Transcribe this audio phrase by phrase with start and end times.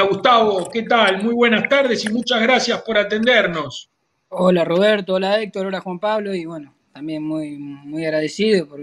[0.00, 1.22] Hola Gustavo, ¿qué tal?
[1.22, 3.90] Muy buenas tardes y muchas gracias por atendernos.
[4.30, 8.80] Hola Roberto, hola Héctor, hola Juan Pablo y bueno, también muy, muy agradecido por,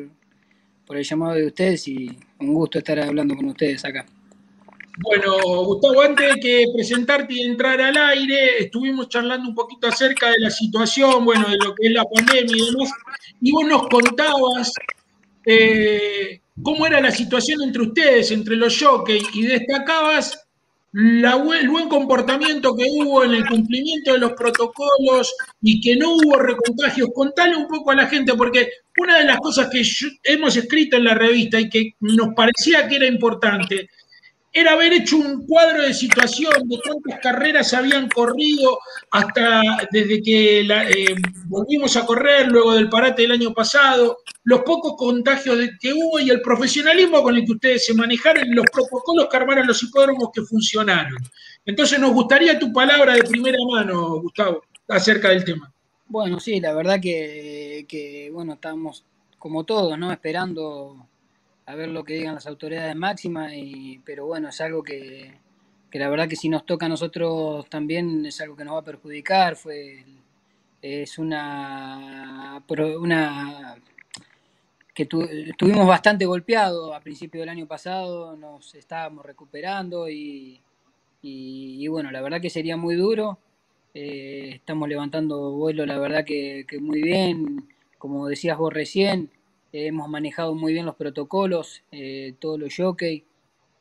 [0.86, 4.06] por el llamado de ustedes y un gusto estar hablando con ustedes acá.
[5.00, 10.30] Bueno, Gustavo, antes de que presentarte y entrar al aire, estuvimos charlando un poquito acerca
[10.30, 12.92] de la situación, bueno, de lo que es la pandemia y demás,
[13.42, 14.72] y vos nos contabas
[15.48, 20.47] eh, cómo era la situación entre ustedes, entre los jockeys, y destacabas
[20.94, 26.38] el buen comportamiento que hubo en el cumplimiento de los protocolos y que no hubo
[26.38, 27.10] recontagios.
[27.14, 29.84] Contale un poco a la gente, porque una de las cosas que
[30.24, 33.90] hemos escrito en la revista y que nos parecía que era importante
[34.54, 38.80] era haber hecho un cuadro de situación de cuántas carreras habían corrido
[39.12, 44.96] hasta desde que eh, volvimos a correr, luego del parate del año pasado, los pocos
[44.98, 49.38] contagios que hubo y el profesionalismo con el que ustedes se manejaron, los protocolos que
[49.38, 51.18] armaron los hipódromos que funcionaron.
[51.66, 55.72] Entonces nos gustaría tu palabra de primera mano, Gustavo, acerca del tema.
[56.08, 59.04] Bueno, sí, la verdad que, que bueno, estamos
[59.38, 60.12] como todos, ¿no?
[60.12, 61.08] Esperando
[61.68, 65.34] a ver lo que digan las autoridades máximas, y, pero bueno, es algo que,
[65.92, 68.84] la verdad que si nos toca a nosotros también es algo que nos va a
[68.84, 70.04] perjudicar, fue
[70.82, 72.64] es una,
[73.00, 73.76] una
[74.94, 80.62] que estuvimos bastante golpeados a principio del año pasado, nos estábamos recuperando y,
[81.22, 83.40] y, bueno, la verdad que sería muy duro.
[83.94, 89.32] Eh, estamos levantando vuelo, la verdad que, que, muy bien, como decías vos recién,
[89.72, 93.24] hemos manejado muy bien los protocolos, eh, todos los jockey,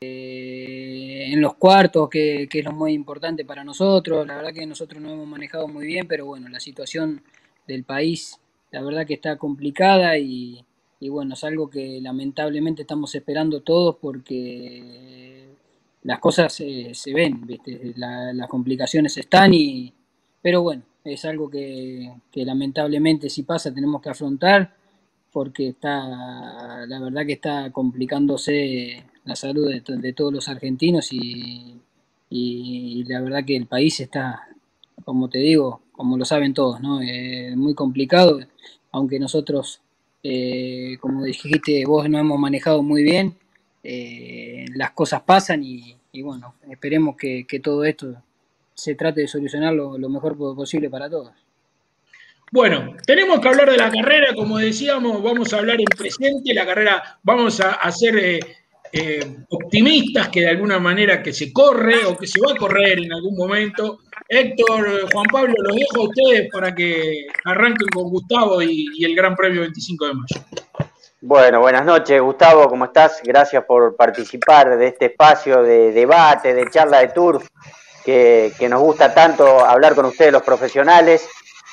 [0.01, 4.27] eh, en los cuartos, que, es lo muy importante para nosotros.
[4.27, 7.23] La verdad que nosotros no hemos manejado muy bien, pero bueno, la situación
[7.67, 8.39] del país,
[8.71, 10.65] la verdad que está complicada y,
[11.01, 15.47] bueno, es algo que lamentablemente estamos esperando todos porque
[16.03, 17.47] las cosas se ven,
[17.97, 19.93] las complicaciones están y,
[20.43, 24.75] pero bueno, es algo que, que lamentablemente si pasa tenemos que afrontar
[25.37, 31.75] porque está, la verdad que está complicándose la salud de, todos los argentinos y,
[33.07, 34.49] la verdad que el país está,
[35.05, 37.03] como te digo, como lo saben todos, ¿no?
[37.03, 38.41] Eh, muy complicado,
[38.93, 39.83] aunque nosotros,
[40.23, 43.35] eh, como dijiste, vos no hemos manejado muy bien,
[43.85, 48.23] eh, las cosas pasan y, bueno, esperemos que, todo esto
[48.73, 51.46] se trate de solucionarlo lo mejor posible para todos.
[52.53, 56.65] Bueno, tenemos que hablar de la carrera, como decíamos, vamos a hablar en presente, la
[56.65, 58.41] carrera, vamos a, ser eh,
[58.93, 63.01] eh, optimistas que de alguna manera que se corre o que se va a correr
[63.01, 63.99] en algún momento.
[64.29, 69.35] Héctor, Juan Pablo, los dejo a ustedes para que arranquen con Gustavo y, el Gran
[69.35, 70.47] Premio 25 de mayo.
[71.21, 73.21] Bueno, buenas noches, Gustavo, ¿cómo estás?
[73.25, 77.49] Gracias por participar de este espacio de debate, de charla de turf,
[78.05, 81.29] que, que nos gusta tanto hablar con ustedes, los profesionales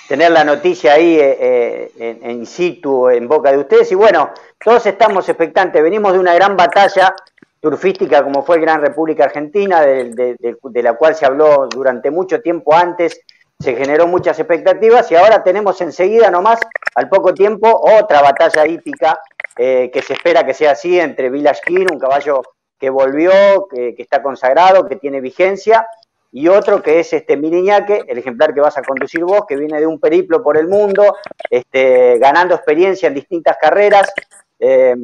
[0.07, 3.91] tener la noticia ahí eh, eh, en, situ, en boca de ustedes.
[3.91, 4.31] Y bueno,
[4.63, 5.81] todos estamos expectantes.
[5.81, 7.15] Venimos de una gran batalla
[7.59, 12.75] turfística como fue el Gran República Argentina, de, la cual se habló durante mucho tiempo
[12.75, 13.21] antes,
[13.57, 16.59] se generó muchas expectativas y ahora tenemos enseguida nomás,
[16.95, 19.17] al poco tiempo, otra batalla hípica
[19.55, 22.41] eh, que se espera que sea así entre Village King, un caballo
[22.77, 23.31] que volvió,
[23.71, 25.87] que está consagrado, que tiene vigencia,
[26.35, 29.79] y otro que es este Miriñaque, el ejemplar que vas a conducir vos, que viene
[29.79, 31.15] de un periplo por el mundo,
[31.47, 34.11] este, ganando experiencia en distintas carreras.
[34.59, 34.95] Eh,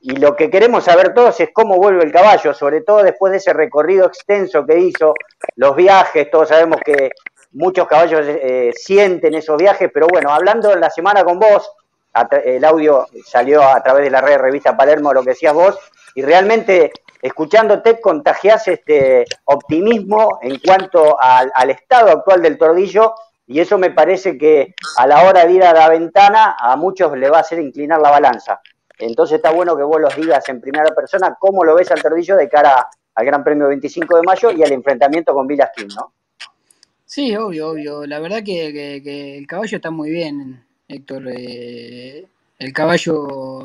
[0.00, 3.38] y lo que queremos saber todos es cómo vuelve el caballo, sobre todo después de
[3.38, 5.14] ese recorrido extenso que hizo,
[5.54, 7.10] los viajes, todos sabemos que
[7.52, 11.70] muchos caballos eh, sienten esos viajes, pero bueno, hablando la semana con vos,
[12.44, 15.78] el audio salió a través de la red revista Palermo, lo que decías vos,
[16.16, 16.90] y realmente
[17.26, 23.14] escuchándote contagias este optimismo en cuanto al, estado actual del tordillo
[23.48, 27.16] y eso me parece que a la hora de ir a la ventana a muchos
[27.18, 28.60] le va a hacer inclinar la balanza.
[28.98, 32.36] Entonces está bueno que vos los digas en primera persona cómo lo ves al tordillo
[32.36, 36.12] de cara al Gran Premio 25 de mayo y al enfrentamiento con Villasquín, ¿no?
[37.04, 38.06] Sí, obvio, obvio.
[38.06, 41.24] La verdad que, el caballo está muy bien, Héctor.
[41.28, 42.24] Eh,
[42.58, 43.64] el caballo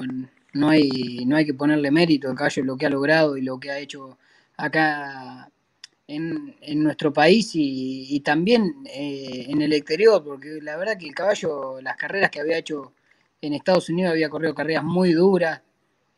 [0.53, 3.59] no hay, no hay que ponerle mérito a Cayo lo que ha logrado y lo
[3.59, 4.18] que ha hecho
[4.57, 5.50] acá
[6.07, 11.15] en, en nuestro país y, también eh, en el exterior, porque la verdad que el
[11.15, 12.94] caballo, las carreras que había hecho
[13.42, 15.62] en Estados Unidos, había corrido carreras muy duras.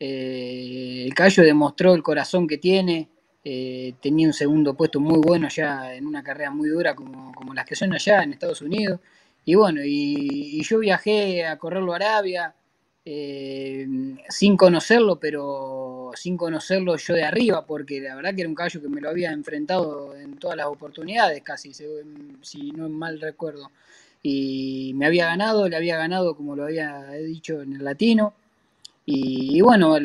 [0.00, 3.08] Eh, el caballo demostró el corazón que tiene,
[3.44, 7.54] eh, tenía un segundo puesto muy bueno ya en una carrera muy dura como, como
[7.54, 9.00] las que son allá en Estados Unidos.
[9.44, 12.54] Y bueno, y, y yo viajé a correrlo a Arabia,
[13.06, 13.86] eh,
[14.30, 18.80] sin conocerlo, pero sin conocerlo yo de arriba, porque la verdad que era un caballo
[18.80, 23.70] que me lo había enfrentado en todas las oportunidades, casi, si no mal recuerdo.
[24.22, 28.32] Y me había ganado, le había ganado, como lo había dicho, en el latino.
[29.06, 29.98] Y, bueno,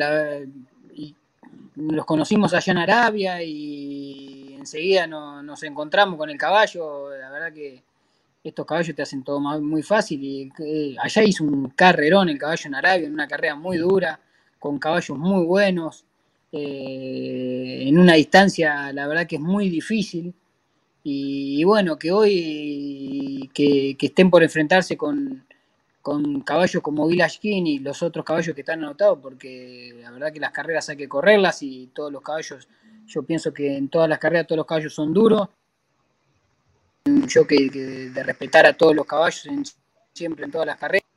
[1.76, 7.16] los conocimos allá en Arabia y enseguida nos encontramos con el caballo.
[7.16, 7.82] La verdad que
[8.42, 10.52] estos caballos te hacen todo muy fácil.
[10.58, 14.18] Eh, allá hizo un carrerón el caballo en Arabia, en una carrera muy dura,
[14.58, 16.04] con caballos muy buenos,
[16.52, 20.34] eh, en una distancia, la verdad que es muy difícil.
[21.02, 25.44] Y, bueno, que hoy que, estén por enfrentarse con,
[26.02, 30.32] con caballos como Village King y los otros caballos que están anotados, porque la verdad
[30.32, 32.68] que las carreras hay que correrlas y todos los caballos,
[33.06, 35.48] yo pienso que en todas las carreras todos los caballos son duros
[37.04, 39.48] yo que, de respetar a todos los caballos
[40.12, 41.08] siempre en todas las carreras.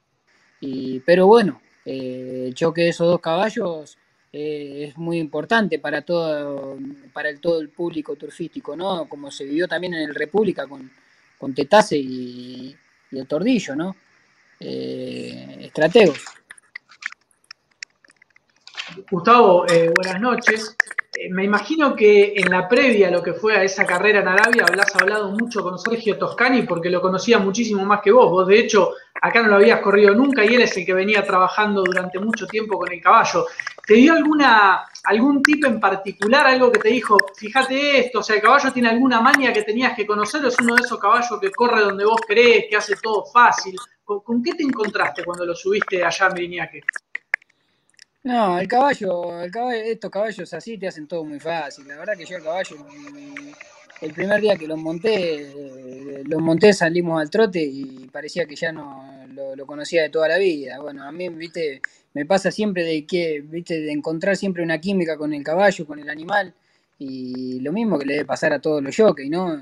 [0.59, 3.97] Y, pero bueno, eh, el choque de esos dos caballos
[4.31, 6.77] eh, es muy importante para todo,
[7.11, 9.07] para el, todo el público turfístico, ¿no?
[9.07, 10.89] Como se vivió también en el República con,
[11.37, 12.75] con Tetase y,
[13.11, 13.95] el Tordillo, ¿no?
[14.59, 16.19] Eh, estrategos.
[19.09, 19.65] Gustavo,
[19.95, 20.75] buenas noches.
[21.15, 24.27] Eh, me imagino que en la previa a lo que fue a esa carrera en
[24.27, 28.31] Arabia habrás hablado mucho con Sergio Toscani porque lo conocía muchísimo más que vos.
[28.31, 31.23] Vos, de hecho, acá no lo habías corrido nunca y él es el que venía
[31.23, 33.45] trabajando durante mucho tiempo con el caballo.
[33.85, 38.37] ¿Te dio alguna, algún tipo en particular, algo que te dijo, fíjate esto, o sea,
[38.37, 41.39] el caballo tiene alguna maña que tenías que conocer o es uno de esos caballos
[41.39, 43.75] que corre donde vos crees, que hace todo fácil?
[44.03, 46.81] ¿Con, qué te encontraste cuando lo subiste allá en Miriñaque?
[48.23, 51.85] No, el caballo, el caballo, estos caballos así te hacen todo muy fácil.
[51.87, 52.77] La verdad que yo el caballo,
[54.01, 58.71] el primer día que los monté, los monté, salimos al trote y parecía que ya
[58.71, 59.25] no
[59.57, 60.79] lo, conocía de toda la vida.
[60.79, 61.81] Bueno, a mí, viste,
[62.13, 65.99] me pasa siempre de que, viste, de encontrar siempre una química con el caballo, con
[65.99, 66.53] el animal,
[66.99, 69.61] y lo mismo que le debe pasar a todos los jockeys, ¿no?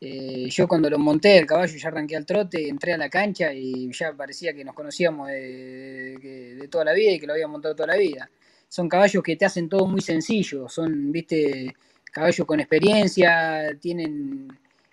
[0.00, 3.52] Eh, yo cuando lo monté el caballo ya arranqué al trote, entré a la cancha
[3.52, 7.74] y ya parecía que nos conocíamos de, toda la vida y que lo había montado
[7.74, 8.30] toda la vida.
[8.68, 11.74] Son caballos que te hacen todo muy sencillo, son, viste,
[12.12, 14.48] caballos con experiencia, tienen,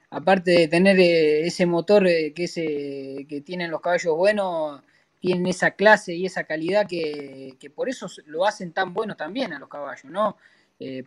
[0.09, 4.81] aparte de tener eh, ese motor eh, que, ese, que tienen los caballos buenos,
[5.19, 9.53] tienen esa clase y esa calidad que, que por eso lo hacen tan buenos también
[9.53, 10.37] a los caballos, ¿no?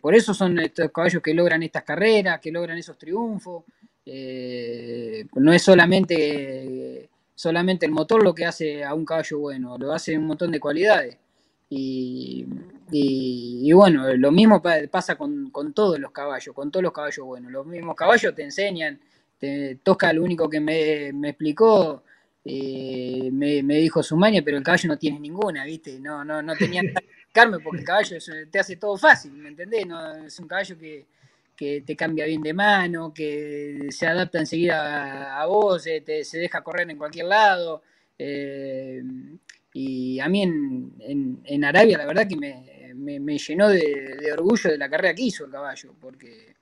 [0.01, 3.65] por eso son estos caballos que logran estas carreras, que logran esos triunfos.
[4.05, 9.93] Eh, no es solamente, solamente el motor lo que hace a un caballo bueno, lo
[9.93, 11.17] hace un montón de cualidades.
[11.71, 12.45] Y,
[13.73, 17.51] bueno, lo mismo pasa con, todos los caballos, con todos los caballos buenos.
[17.51, 18.99] Los mismos caballos te enseñan,
[19.37, 22.03] te, Tosca lo único que me, explicó,
[22.43, 25.99] eh, me, dijo su maña, pero el caballo no tiene ninguna, ¿viste?
[25.99, 28.17] No, no, no tenía que explicarme porque el caballo
[28.51, 29.85] te hace todo fácil, ¿me entendés?
[29.85, 31.05] No, es un caballo que,
[31.59, 36.61] que te cambia bien de mano, que se adapta enseguida a, vos, eh, se deja
[36.61, 37.83] correr en cualquier lado.
[38.17, 39.03] Eh,
[39.73, 45.13] y a mí en, Arabia la verdad que me, llenó de, orgullo de la carrera
[45.13, 46.55] que hizo el caballo, porque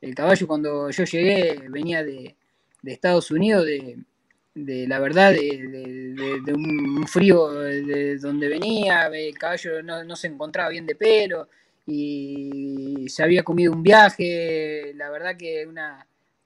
[0.00, 2.36] el caballo cuando yo llegué venía de,
[2.84, 10.14] Estados Unidos, de, la verdad, de, un frío de donde venía, el caballo no, no
[10.14, 11.48] se encontraba bien de pelo
[11.86, 15.66] y se había comido un viaje, la verdad que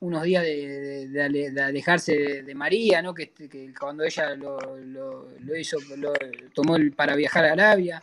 [0.00, 3.14] unos días de, alejarse de, María, ¿no?
[3.14, 3.32] que,
[3.78, 4.58] cuando ella lo,
[5.58, 6.12] hizo, lo
[6.54, 8.02] tomó para viajar a Arabia,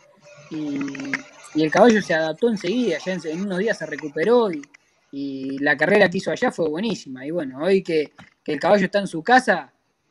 [0.50, 1.12] y,
[1.54, 4.62] el caballo se adaptó enseguida, ya en, unos días se recuperó y,
[5.58, 7.26] la carrera que hizo allá fue buenísima.
[7.26, 8.12] Y bueno, hoy que,
[8.46, 9.70] el caballo está en su casa,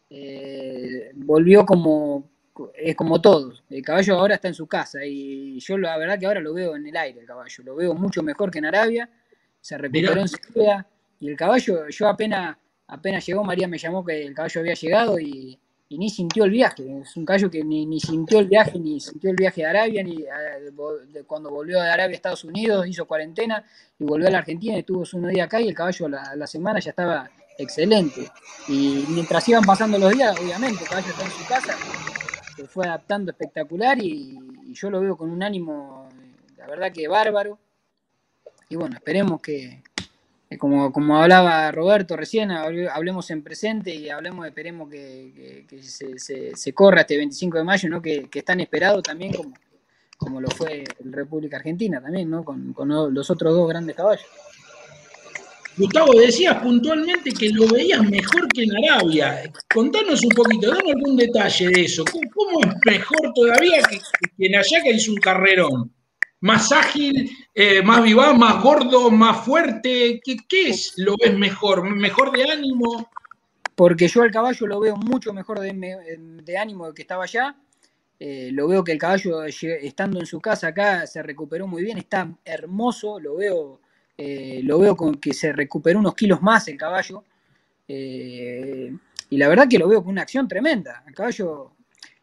[0.10, 2.31] eh, volvió como,
[2.75, 3.63] es como todos.
[3.70, 6.75] El caballo ahora está en su casa y yo la verdad que ahora lo veo
[6.75, 7.63] en el aire el caballo.
[7.63, 9.10] Lo veo mucho mejor que en Arabia.
[9.60, 10.88] Se recuperó en Sevilla
[11.22, 15.20] y el caballo, yo apenas, apenas llegó, María me llamó que el caballo había llegado
[15.20, 15.58] y,
[15.91, 16.84] ni sintió el viaje.
[17.01, 20.25] Es un caballo que ni, sintió el viaje, ni sintió el viaje de Arabia, ni
[21.27, 23.63] cuando volvió de Arabia a Estados Unidos, hizo cuarentena
[24.00, 26.48] y volvió a la Argentina y estuvo unos días acá y el caballo la, la
[26.48, 28.32] semana ya estaba excelente.
[28.68, 31.77] Y mientras iban pasando los días, obviamente, el caballo está en su casa,
[32.55, 34.38] se fue adaptando espectacular y,
[34.74, 36.08] yo lo veo con un ánimo,
[36.58, 37.60] la verdad que bárbaro.
[38.70, 39.84] Y bueno, esperemos que,
[40.58, 47.17] como, como hablaba Roberto recién, hablemos en presente y hablemos, esperemos que, se, corra este
[47.17, 48.01] 25 de mayo, ¿no?
[48.01, 49.53] que, es tan esperado también como,
[50.17, 52.46] como lo fue República Argentina también, ¿no?
[52.46, 52.74] con
[53.13, 54.25] los otros dos grandes caballos.
[55.78, 59.42] Gustavo, decías puntualmente que lo veías mejor que en Arabia.
[59.74, 62.04] Contanos un poquito, dame algún detalle de eso.
[62.06, 64.00] ¿Cómo, es mejor todavía que,
[64.46, 65.92] en allá que hizo un carrerón?
[66.44, 70.20] más ágil, eh, más vivaz, más gordo, más fuerte?
[70.24, 71.84] ¿Qué, ¿Qué, es lo ves mejor?
[71.84, 73.12] ¿Mejor de ánimo?
[73.75, 77.56] Porque yo al caballo lo veo mucho mejor de, de ánimo que estaba allá.
[78.24, 81.98] Eh, lo veo que el caballo, estando en su casa acá, se recuperó muy bien,
[81.98, 83.82] está hermoso, lo veo,
[84.24, 87.24] eh, lo veo con que se recuperó unos kilos más el caballo.
[87.88, 91.04] y la verdad que lo veo con una acción tremenda.
[91.08, 91.74] El caballo,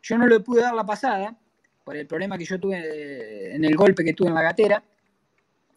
[0.03, 1.37] yo no le pude dar la pasada,
[1.83, 4.83] por el problema que yo tuve eh, en el golpe que tuve en la gatera.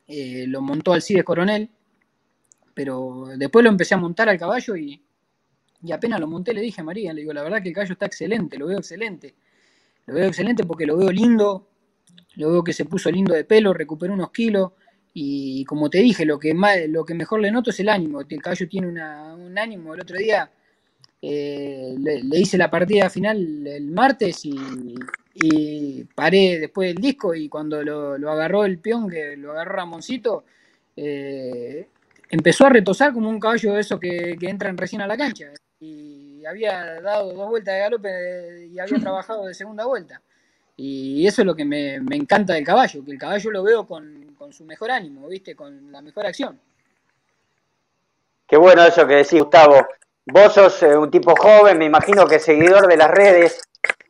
[0.08, 1.70] Eh, lo montó Alcides Coronel,
[2.74, 5.02] pero después lo empecé a montar al caballo y,
[5.92, 8.06] apenas lo monté le dije a María, le digo, la verdad que el caballo está
[8.06, 9.34] excelente, lo veo excelente.
[10.06, 11.70] Lo veo excelente porque lo veo lindo,
[12.36, 14.74] lo veo que se puso lindo de pelo, recuperó unos kilos
[15.14, 18.22] y como te dije, lo que, más, lo que mejor le noto es el ánimo.
[18.22, 19.94] El caballo tiene un ánimo.
[19.94, 20.50] El otro día
[21.22, 24.56] eh, le, hice la partida final el martes y,
[25.34, 30.44] y paré después del disco y cuando lo, agarró el peón, que lo agarró Ramoncito,
[30.96, 31.88] eh,
[32.30, 35.52] empezó a retosar como un caballo de esos que, entran recién a la cancha.
[35.80, 40.22] Y había dado dos vueltas de galope y había trabajado de segunda vuelta.
[40.76, 44.31] Y eso es lo que me, encanta del caballo, que el caballo lo veo con,
[44.42, 45.56] con, su mejor ánimo, ¿viste?
[45.56, 46.60] Con la mejor acción.
[48.48, 49.88] Qué bueno eso que decís, Gustavo.
[50.26, 53.62] Vos sos eh, un tipo joven, me imagino que seguidor de las redes.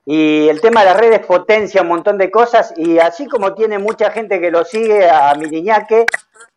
[0.06, 3.78] Y el tema de las redes potencia un montón de cosas y así como tiene
[3.78, 6.06] mucha gente que lo sigue a Miriñaque,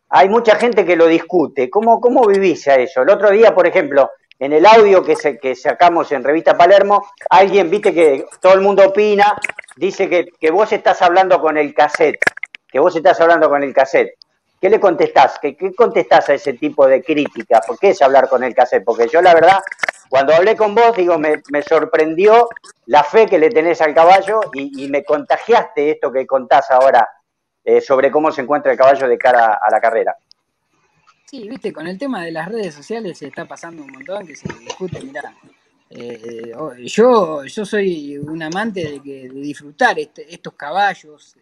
[0.07, 1.69] hay mucha gente que lo discute.
[1.69, 3.01] ¿Cómo, cómo vivís a eso?
[3.01, 7.05] El otro día, por ejemplo, en el audio que, se, que sacamos en Revista Palermo,
[7.29, 9.35] alguien, viste que todo el mundo opina,
[9.75, 12.19] dice que, que vos estás hablando con el cassette,
[12.75, 14.15] que vos estás hablando con el cassette.
[14.59, 15.39] ¿Qué le contestás?
[15.41, 17.61] ¿Qué, ¿Qué, contestás a ese tipo de crítica?
[17.65, 18.83] ¿Por qué es hablar con el cassette?
[18.83, 19.59] Porque yo la verdad
[20.09, 22.49] cuando hablé con vos, digo, me, sorprendió
[22.87, 27.07] la fe que le tenés al caballo y, me contagiaste esto que contás ahora
[27.63, 30.13] eh, sobre cómo se encuentra el caballo de cara a la carrera.
[31.27, 34.35] Sí, viste, con el tema de las redes sociales se está pasando un montón que
[34.35, 35.33] se discute, mirá.
[35.89, 41.37] Eh, oh, yo, yo soy un amante de, que, de disfrutar este, estos caballos.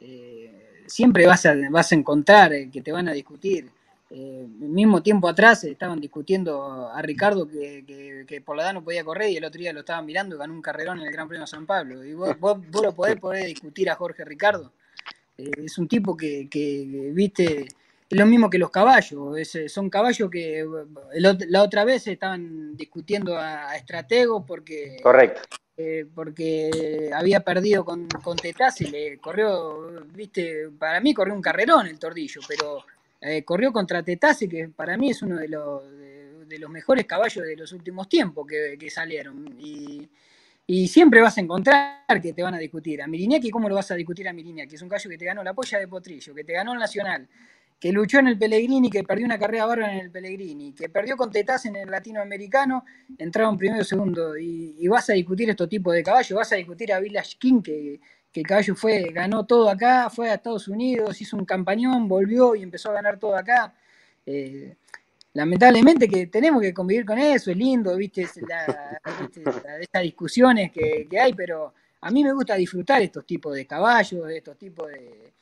[0.00, 3.70] Eh, siempre vas a, vas a encontrar que te van a discutir
[4.08, 9.02] eh, mismo tiempo atrás estaban discutiendo a Ricardo que, que, por la edad no podía
[9.02, 11.26] correr y el otro día lo estaban mirando y ganó un carrerón en el Gran
[11.26, 12.04] Premio San Pablo.
[12.04, 14.72] Y vos, vos, lo podés poder discutir a Jorge Ricardo.
[15.36, 17.62] Eh, es un tipo que, que, viste,
[18.08, 19.36] es lo mismo que los caballos.
[19.68, 20.64] son caballos que
[21.14, 24.98] la otra vez estaban discutiendo a, estrategos porque.
[25.02, 25.42] Correcto.
[25.78, 28.36] Eh, porque había perdido con, con
[28.90, 32.82] le corrió, viste, para mí corrió un carrerón el tordillo, pero
[33.20, 35.82] eh, corrió contra Tetase, que para mí es uno de los,
[36.48, 39.54] de, los mejores caballos de los últimos tiempos que, salieron.
[39.60, 40.08] Y,
[40.88, 43.02] siempre vas a encontrar que te van a discutir.
[43.02, 44.76] A Miriñaki, ¿cómo lo vas a discutir a Miriñaki?
[44.76, 47.28] Es un caballo que te ganó la polla de Potrillo, que te ganó el Nacional,
[47.78, 51.16] que luchó en el Pellegrini, que perdió una carrera bárbara en el Pellegrini, que perdió
[51.16, 52.84] con Tetase en el latinoamericano,
[53.18, 54.36] entraron primero y segundo.
[54.38, 58.00] Y, vas a discutir estos tipos de caballos, vas a discutir a Village King, que
[58.36, 62.54] que el caballo fue, ganó todo acá, fue a Estados Unidos, hizo un campañón, volvió
[62.54, 63.72] y empezó a ganar todo acá.
[64.26, 64.76] Eh,
[65.32, 69.00] lamentablemente que tenemos que convivir con eso, es lindo, viste, la,
[69.80, 74.58] estas discusiones que, hay, pero a mí me gusta disfrutar estos tipos de caballos, estos
[74.58, 75.32] tipos de,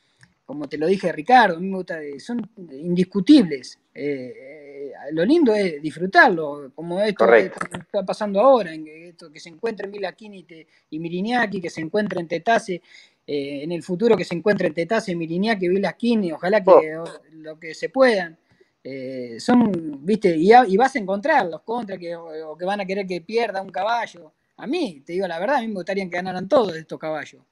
[0.44, 3.78] como te lo dije Ricardo, a mí me gusta, son indiscutibles.
[3.94, 9.48] Eh, lo lindo es disfrutarlo, como esto que está pasando ahora, en esto, que se
[9.48, 10.46] encuentre Milakini
[10.90, 12.82] y, Miriñaki, que se encuentre en Tetase,
[13.26, 17.04] eh, en el futuro que se encuentre en Tetase, Miriñaki, Vilaskini, ojalá que oh.
[17.32, 18.38] lo que se puedan.
[18.82, 23.06] Eh, son, viste, y, vas a encontrar los contras que, o, que van a querer
[23.06, 24.32] que pierda un caballo.
[24.58, 27.42] A mí, te digo la verdad, a mí me gustaría que ganaran todos estos caballos.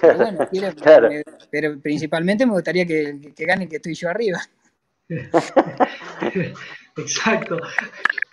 [0.00, 0.16] Pero
[0.50, 4.40] bueno, pero principalmente me gustaría que, que gane que estoy yo arriba.
[6.96, 7.58] Exacto.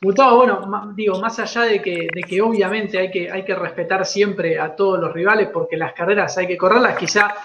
[0.02, 4.06] Gustavo, bueno, digo, más allá de que, de que obviamente hay que, hay que respetar
[4.06, 7.36] siempre a todos los rivales, porque las carreras hay que correrlas, quizá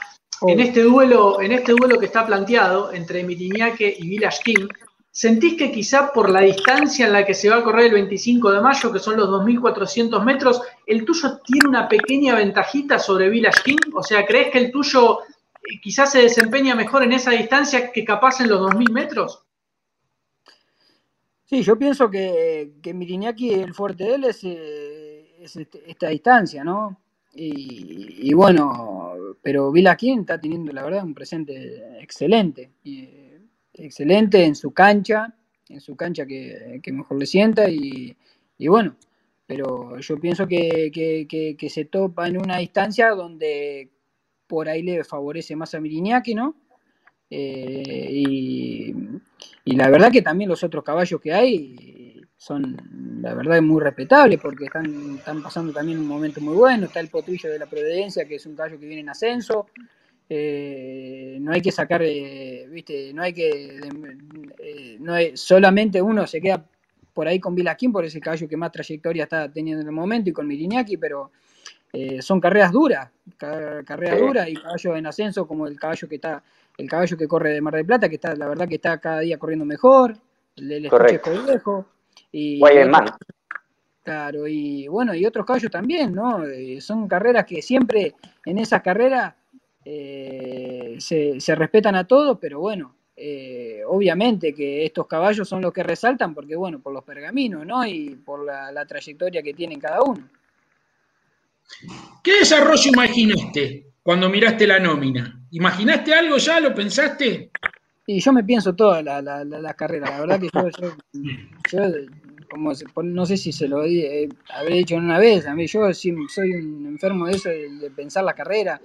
[0.46, 4.68] en este duelo, en este duelo que está planteado entre Miriñaque y Village King,
[5.16, 8.52] ¿sentís que quizá por la distancia en la que se va a correr el 25
[8.52, 13.62] de mayo, que son los 2.400 metros, el tuyo tiene una pequeña ventajita sobre Village
[13.64, 13.92] King?
[13.94, 18.04] O sea, ¿crees que el tuyo eh, quizás se desempeña mejor en esa distancia que
[18.04, 19.42] capaz en los 2.000 metros?
[21.46, 26.62] Sí, yo pienso que, que Miriñaki, el fuerte de él es, eh, este, esta distancia,
[26.62, 27.00] ¿no?
[27.32, 32.72] Y, bueno, pero Vilaquín está teniendo, la verdad, un presente excelente.
[32.84, 33.25] Eh,
[33.78, 35.34] excelente en su cancha,
[35.68, 38.16] en su cancha que, mejor le sienta y,
[38.58, 38.96] bueno,
[39.46, 43.90] pero yo pienso que, que, se topa en una distancia donde
[44.46, 46.56] por ahí le favorece más a Miriñaki, ¿no?
[47.28, 48.94] Eh, y,
[49.64, 52.76] la verdad que también los otros caballos que hay son,
[53.20, 56.86] la verdad, muy respetables porque están, están pasando también un momento muy bueno.
[56.86, 59.66] Está el potrillo de la Providencia, que es un caballo que viene en ascenso.
[60.28, 63.80] Eh, no hay que sacar, eh, viste, no hay que,
[65.00, 66.64] no hay, solamente uno se queda
[67.12, 70.30] por ahí con Vilaquín, por ese caballo que más trayectoria está teniendo en el momento,
[70.30, 71.30] y con Miriñaki, pero
[72.20, 76.42] son carreras duras, carreras duras y caballos en ascenso como el caballo que está
[76.78, 79.20] el caballo que corre de Mar del Plata, que está, la verdad que está cada
[79.20, 80.16] día corriendo mejor,
[80.56, 80.90] el del
[81.46, 81.86] viejo.
[82.32, 82.60] Y,
[84.02, 86.44] Claro, y bueno, y otros caballos también, ¿no?
[86.44, 88.14] Eh, son carreras que siempre
[88.44, 89.34] en esas carreras
[89.88, 95.84] eh, se, respetan a todos, pero bueno, eh, obviamente que estos caballos son los que
[95.84, 97.86] resaltan porque, bueno, por los pergaminos, ¿no?
[97.86, 100.28] Y por la, la trayectoria que tienen cada uno.
[102.22, 105.40] ¿Qué desarrollo imaginaste cuando miraste la nómina?
[105.52, 106.58] ¿Imaginaste algo ya?
[106.58, 107.52] ¿Lo pensaste?
[108.08, 110.10] Y yo me pienso toda la, la, la, carrera.
[110.10, 110.50] La verdad que
[111.72, 111.86] yo,
[112.50, 112.72] como
[113.04, 116.86] no sé si se lo eh, habré dicho una vez, a mí yo soy un
[116.86, 118.80] enfermo de eso, de, pensar la carrera.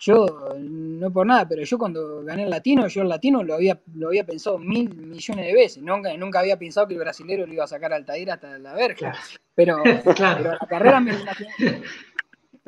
[0.00, 3.80] Yo, no por nada, pero yo cuando gané el latino, yo el latino lo había,
[3.94, 5.82] lo había pensado mil millones de veces.
[5.82, 8.74] Nunca, nunca había pensado que el brasilero lo iba a sacar al Altair hasta la
[8.74, 9.14] verga.
[9.54, 11.12] Pero, pero la carrera me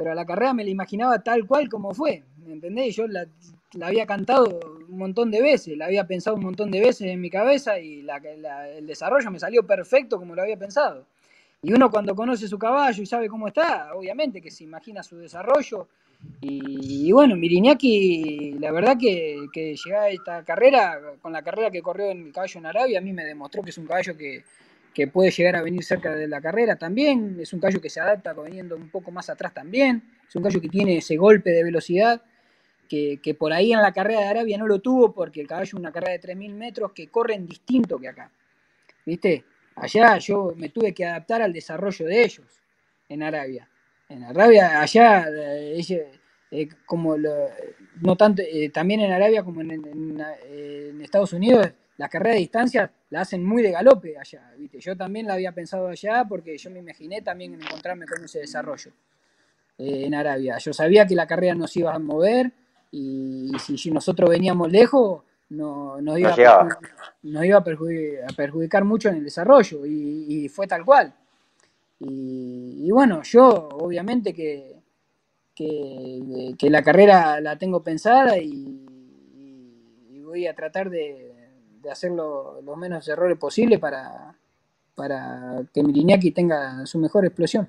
[0.01, 2.97] pero a la carrera me la imaginaba tal cual como fue, ¿me entendés?
[2.97, 3.27] Yo la,
[3.83, 4.59] había cantado
[4.89, 8.07] un montón de veces, la había pensado un montón de veces en mi cabeza y
[8.79, 11.05] el desarrollo me salió perfecto como lo había pensado.
[11.61, 15.19] Y uno cuando conoce su caballo y sabe cómo está, obviamente que se imagina su
[15.19, 15.89] desarrollo.
[16.43, 22.11] Y, bueno, Miriñaki, la verdad que, que a esta carrera, con la carrera que corrió
[22.11, 24.45] en el caballo en Arabia, a mí me demostró que es un caballo que,
[24.95, 28.01] que puede llegar a venir cerca de la carrera también, es un callo que se
[28.01, 31.63] adapta viniendo un poco más atrás también, es un callo que tiene ese golpe de
[31.65, 32.23] velocidad,
[32.89, 35.75] que, por ahí en la carrera de Arabia no lo tuvo porque el caballo es
[35.75, 38.33] una carrera de 3.000 metros que corren distinto que acá,
[39.07, 39.45] ¿viste?
[39.77, 42.47] Allá yo me tuve que adaptar al desarrollo de ellos
[43.09, 43.69] en Arabia.
[44.11, 46.11] En Arabia, allá, eh,
[46.51, 52.41] eh, como no tanto, eh, también en Arabia como en Estados Unidos, la carrera de
[52.41, 54.81] distancia la hacen muy de galope allá, ¿viste?
[54.81, 58.91] Yo también la había pensado allá porque yo me imaginé también encontrarme con ese desarrollo
[59.77, 60.57] eh, en Arabia.
[60.57, 62.53] Yo sabía que la carrera nos iba a mover
[62.91, 66.31] y, si nosotros veníamos lejos no, nos, iba
[67.59, 71.13] a perjudicar, mucho en el desarrollo y, fue tal cual.
[72.01, 74.77] Y, bueno, yo obviamente que,
[75.55, 78.87] que, la carrera la tengo pensada y
[80.25, 81.41] voy a tratar de,
[81.83, 84.35] de hacer los menos errores posibles para,
[84.95, 87.69] para que Miriñaki tenga su mejor explosión.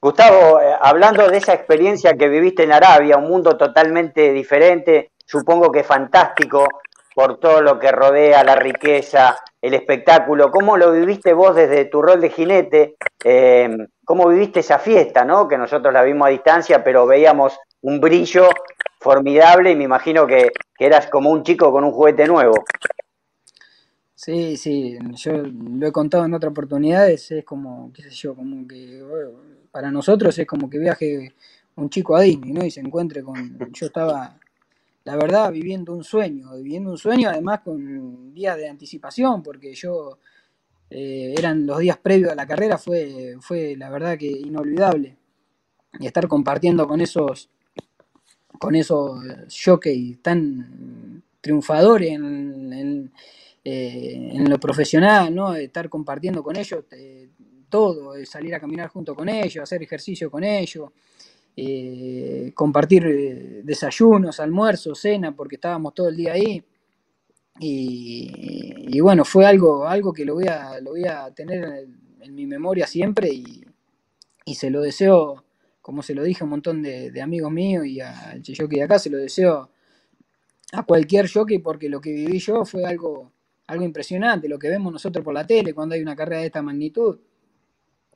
[0.00, 5.70] Gustavo, eh, hablando de esa experiencia que viviste en Arabia, un mundo totalmente diferente, supongo
[5.70, 6.66] que fantástico
[7.14, 10.52] por todo lo que rodea la riqueza, el espectáculo.
[10.52, 12.96] ¿Cómo lo viviste vos desde tu rol de jinete?
[13.24, 15.48] Eh, ¿Cómo viviste esa fiesta, no?
[15.48, 18.48] Que nosotros la vimos a distancia, pero veíamos un brillo
[19.00, 22.64] formidable y me imagino que, eras como un chico con un juguete nuevo.
[24.14, 28.66] Sí, sí, yo lo he contado en otras oportunidades, es como, qué sé yo, como
[28.68, 29.02] que
[29.72, 31.34] para nosotros es como que viaje
[31.74, 32.64] un chico a Disney, ¿no?
[32.64, 34.38] Y se encuentre con, yo estaba,
[35.06, 40.18] la verdad, viviendo un sueño, viviendo un sueño además con días de anticipación, porque yo,
[40.90, 45.16] eh, eran los días previos a la carrera, fue, fue la verdad que inolvidable.
[46.00, 47.48] Y estar compartiendo con esos
[48.58, 53.12] con esos jockeys tan triunfadores en,
[53.62, 55.54] eh, en, lo profesional, ¿no?
[55.54, 57.28] Estar compartiendo con ellos eh,
[57.68, 60.90] todo, salir a caminar junto con ellos, hacer ejercicio con ellos,
[61.56, 66.62] eh, compartir desayunos, almuerzos, cena, porque estábamos todo el día ahí.
[67.58, 71.88] Y, bueno, fue algo, algo que lo voy a, lo voy a tener
[72.20, 73.64] en, mi memoria siempre y,
[74.44, 75.46] y se lo deseo
[75.86, 78.98] como se lo dije a un montón de, amigos míos y al jockey de acá,
[78.98, 79.70] se lo deseo
[80.72, 83.30] a cualquier jockey porque lo que viví yo fue algo,
[83.68, 86.60] algo impresionante, lo que vemos nosotros por la tele cuando hay una carrera de esta
[86.60, 87.20] magnitud.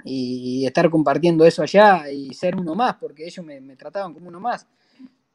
[0.04, 4.40] Y, estar compartiendo eso allá y ser uno más, porque ellos me, trataban como uno
[4.40, 4.66] más.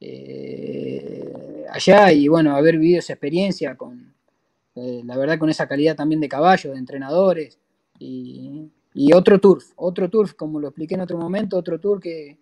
[0.00, 4.14] Eh, allá y bueno, haber vivido esa experiencia con,
[4.74, 7.58] eh, la verdad, con esa calidad también de caballos, de entrenadores
[7.98, 12.38] y, y otro turf, otro turf, como lo expliqué en otro momento, otro tour que,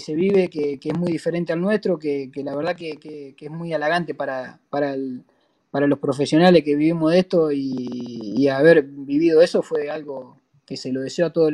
[0.00, 4.14] se vive, que, es muy diferente al nuestro, que, la verdad que, es muy halagante
[4.14, 10.38] para, para, los profesionales que vivimos de esto y, haber vivido eso fue algo
[10.72, 11.50] que se lo deseo a todo,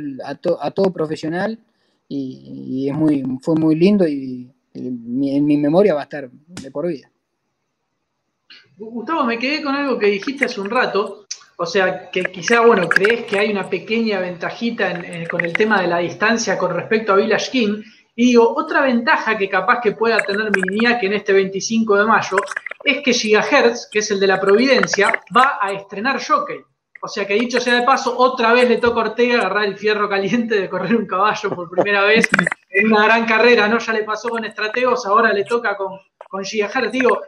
[0.60, 1.58] a, todo profesional
[2.08, 6.86] y, es muy, fue muy lindo y, en mi memoria va a estar de por
[6.86, 7.10] vida.
[8.76, 11.26] Gustavo, me quedé con algo que dijiste hace un rato,
[11.56, 15.88] o sea, que quizá, bueno, crees que hay una pequeña ventajita con el tema de
[15.88, 17.82] la distancia con respecto a Village King.
[18.14, 22.36] Y digo, otra ventaja que capaz que pueda tener que en este 25 de mayo
[22.84, 26.58] es que Gigahertz, que es el de la Providencia, va a estrenar Jockey.
[27.00, 29.78] O sea que dicho sea de paso, otra vez le toca a Ortega agarrar el
[29.78, 32.28] fierro caliente de correr un caballo por primera vez
[32.70, 33.78] en una gran carrera, ¿no?
[33.78, 36.90] Ya le pasó con Estrategos, ahora le toca con, con Gigahertz.
[36.90, 37.20] Digo,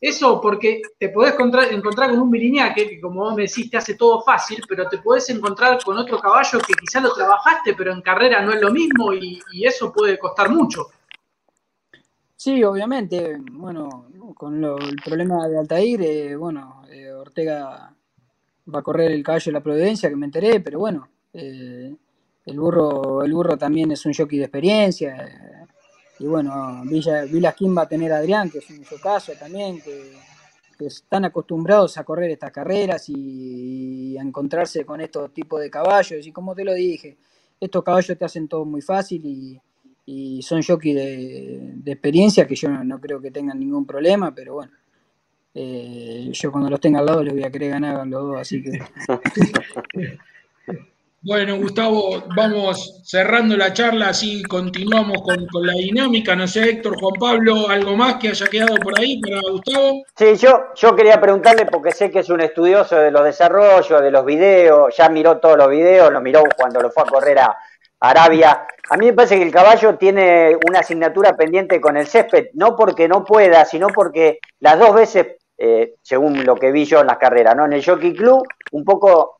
[0.00, 3.94] eso porque te podés encontrar, con un Miriñaque, que como vos me decís te hace
[3.94, 8.02] todo fácil, pero te podés encontrar con otro caballo que quizá lo trabajaste, pero en
[8.02, 10.88] carrera no es lo mismo y, eso puede costar mucho.
[12.34, 13.38] Sí, obviamente.
[13.52, 17.94] Bueno, con el problema de Altair, eh, bueno, eh, Ortega
[18.72, 21.94] va a correr el caballo de la Providencia, que me enteré, pero bueno, eh,
[22.44, 25.62] el burro el burro también es un jockey de experiencia
[26.22, 30.12] y bueno, Villa, Villa va a tener a Adrián, que es un caso también, que,
[30.78, 36.26] están acostumbrados a correr estas carreras y, a encontrarse con estos tipos de caballos.
[36.26, 37.16] Y como te lo dije,
[37.60, 39.60] estos caballos te hacen todo muy fácil
[40.06, 44.72] y, son jockey de, experiencia que yo no, creo que tengan ningún problema, pero bueno.
[45.54, 48.40] Eh, yo cuando los tenga al lado les voy a querer ganar a los dos,
[48.40, 48.80] así que
[51.24, 56.34] Bueno, Gustavo, vamos cerrando la charla, así continuamos con, la dinámica.
[56.34, 60.02] No sé, Héctor, Juan Pablo, ¿algo más que haya quedado por ahí para Gustavo?
[60.16, 64.10] Sí, yo, yo quería preguntarle, porque sé que es un estudioso de los desarrollos, de
[64.10, 67.56] los videos, ya miró todos los videos, lo miró cuando lo fue a correr a
[68.00, 68.66] Arabia.
[68.90, 72.74] A mí me parece que el caballo tiene una asignatura pendiente con el césped, no
[72.74, 77.06] porque no pueda, sino porque las dos veces, eh, según lo que vi yo en
[77.06, 77.66] las carreras, ¿no?
[77.66, 79.38] En el Jockey Club, un poco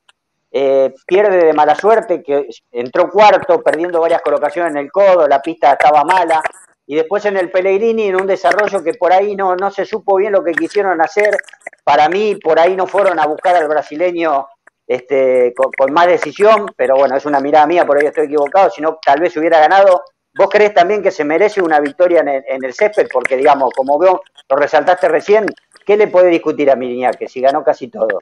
[0.52, 5.42] eh, pierde de mala suerte, que entró cuarto, perdiendo varias colocaciones en el codo, la
[5.42, 6.40] pista estaba mala,
[6.86, 10.14] y después en el Pellegrini en un desarrollo que por ahí no, no se supo
[10.14, 11.36] bien lo que quisieron hacer,
[11.82, 14.46] para mí por ahí no fueron a buscar al brasileño
[14.86, 18.80] este, con, más decisión, pero bueno, es una mirada mía, por ahí estoy equivocado, si
[18.80, 20.04] no tal vez hubiera ganado.
[20.34, 23.08] ¿Vos crees también que se merece una victoria en el, en el césped?
[23.12, 25.46] Porque digamos, como veo, lo resaltaste recién,
[25.84, 26.76] ¿qué le puede discutir a
[27.12, 28.20] que si ganó casi todo?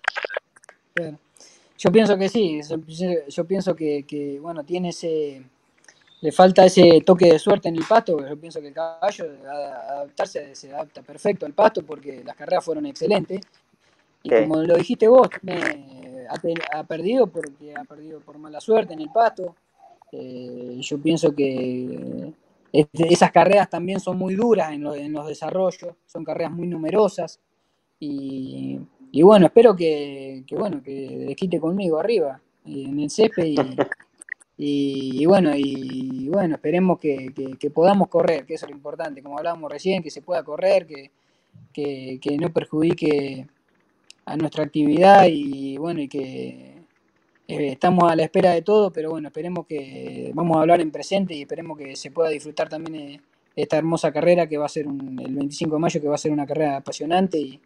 [1.78, 2.60] Yo pienso que sí,
[3.28, 5.42] yo pienso que, bueno, tiene ese,
[6.20, 10.54] le falta ese toque de suerte en el pasto, yo pienso que el caballo adaptarse
[10.54, 13.40] se adapta perfecto al pasto porque las carreras fueron excelentes.
[14.22, 15.28] Y como lo dijiste vos,
[16.28, 19.56] ha, perdido porque ha perdido por mala suerte en el pasto.
[20.12, 22.34] Eh, yo pienso que
[22.72, 27.40] esas carreras también son muy duras en, en los desarrollos, son carreras muy numerosas
[28.00, 28.80] y
[29.12, 33.54] y bueno, espero que, bueno, que desquite conmigo arriba, en el césped
[34.56, 37.32] y, bueno, y, bueno, esperemos que,
[37.74, 41.10] podamos correr, que eso es lo importante, como hablábamos recién, que se pueda correr, que,
[41.72, 43.46] que, no perjudique
[44.26, 46.84] a nuestra actividad y bueno, y que
[47.48, 50.92] eh, estamos a la espera de todo, pero bueno, esperemos que vamos a hablar en
[50.92, 53.20] presente y esperemos que se pueda disfrutar también eh,
[53.56, 56.30] esta hermosa carrera que va a ser el 25 de mayo, que va a ser
[56.30, 57.60] una carrera apasionante y,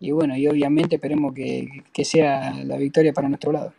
[0.00, 3.72] y bueno, y obviamente esperemos que, sea la victoria para nuestro lado.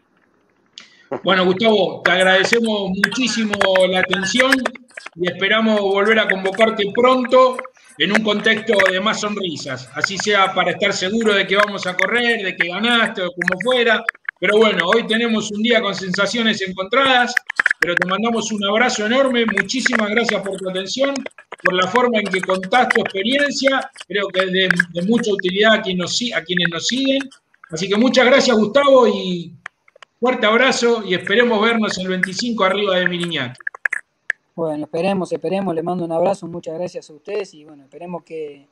[1.23, 3.53] Bueno, Gustavo, te agradecemos muchísimo
[3.89, 4.51] la atención
[5.15, 7.57] y esperamos volver a convocarte pronto
[7.97, 11.95] en un contexto de más sonrisas, así sea para estar seguro de que vamos a
[11.95, 14.03] correr, de que ganaste o como fuera.
[14.39, 17.33] Pero bueno, hoy tenemos un día con sensaciones encontradas,
[17.85, 21.13] pero te mandamos un abrazo enorme, muchísimas gracias por tu atención
[21.63, 23.91] por la forma en que contás tu experiencia.
[24.07, 27.29] Creo que es de, mucha utilidad a, quienes nos siguen.
[27.69, 29.53] Así que muchas gracias, Gustavo, y
[30.19, 33.55] fuerte abrazo y esperemos vernos el 25 arriba de Miriñac.
[34.55, 38.65] Bueno, esperemos, esperemos, le mando un abrazo, muchas gracias a ustedes y bueno, esperemos que,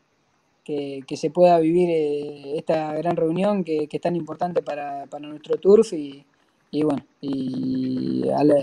[0.64, 5.94] que, se pueda vivir eh, esta gran reunión que, es tan importante para, nuestro turf
[5.94, 6.26] y,
[6.74, 8.56] y bueno, y a la,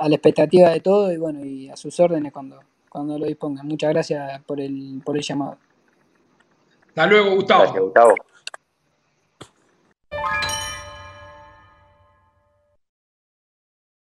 [0.00, 3.68] a la, expectativa de todo y bueno, y a sus órdenes cuando, cuando lo dispongan.
[3.68, 5.56] Muchas gracias por el, por el llamado.
[6.88, 7.62] Hasta luego, Gustavo.
[7.62, 8.14] Gracias, Gustavo.